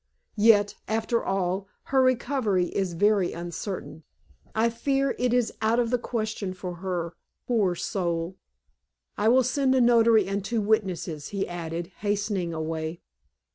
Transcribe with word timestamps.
Yet, 0.41 0.73
after 0.87 1.23
all, 1.23 1.67
her 1.93 2.01
recovery 2.01 2.69
is 2.69 2.93
very 2.93 3.33
uncertain; 3.33 4.01
I 4.55 4.71
fear 4.71 5.13
it 5.19 5.31
is 5.31 5.53
out 5.61 5.77
of 5.77 5.91
the 5.91 5.99
question 5.99 6.55
for 6.55 6.77
her, 6.77 7.13
poor 7.45 7.75
soul! 7.75 8.35
I 9.15 9.27
will 9.27 9.43
send 9.43 9.75
a 9.75 9.79
notary 9.79 10.25
and 10.25 10.43
two 10.43 10.59
witnesses," 10.59 11.27
he 11.27 11.47
added, 11.47 11.91
hastening 11.97 12.51
away. 12.51 12.99